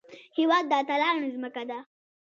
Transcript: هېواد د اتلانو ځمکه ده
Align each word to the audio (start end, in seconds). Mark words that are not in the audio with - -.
هېواد 0.37 0.63
د 0.69 0.71
اتلانو 0.81 1.31
ځمکه 1.35 1.63
ده 1.69 1.79